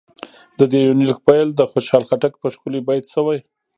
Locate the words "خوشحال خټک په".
1.71-2.47